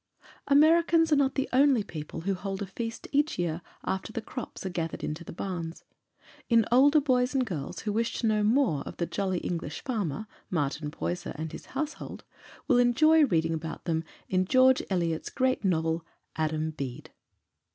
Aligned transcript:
Americans 0.47 1.13
are 1.13 1.15
not 1.15 1.35
the 1.35 1.47
only 1.53 1.83
people 1.83 2.21
who 2.21 2.33
hold 2.33 2.59
a 2.59 2.65
feast 2.65 3.07
each 3.11 3.37
year 3.37 3.61
after 3.83 4.11
the 4.11 4.19
crops 4.19 4.65
are 4.65 4.69
gathered 4.69 5.03
into 5.03 5.23
barns. 5.31 5.83
The 6.49 6.65
older 6.73 6.99
boys 6.99 7.35
and 7.35 7.45
girls 7.45 7.81
who 7.81 7.93
wish 7.93 8.17
to 8.17 8.25
know 8.25 8.41
more 8.41 8.81
of 8.87 8.97
the 8.97 9.05
jolly 9.05 9.37
English 9.41 9.83
farmer, 9.83 10.25
Martin 10.49 10.89
Poyser, 10.89 11.33
and 11.35 11.51
his 11.51 11.67
household, 11.77 12.23
will 12.67 12.79
enjoy 12.79 13.25
reading 13.27 13.53
about 13.53 13.85
them 13.85 14.03
in 14.27 14.45
George 14.45 14.81
Eliot's 14.89 15.29
great 15.29 15.63
novel, 15.63 16.03
"Adam 16.35 16.71
Bede." 16.71 17.11